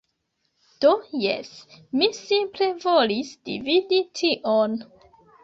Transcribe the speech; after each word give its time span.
Do, 0.85 0.93
jes, 1.23 1.51
mi 1.99 2.07
simple 2.21 2.71
volis 2.87 3.31
dividi 3.51 4.01
tion. 4.23 4.77